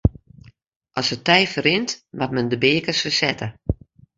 As 0.99 1.07
it 1.15 1.25
tij 1.27 1.45
ferrint 1.53 1.91
moat 2.17 2.33
men 2.35 2.47
de 2.51 2.57
beakens 2.63 3.01
fersette. 3.03 3.47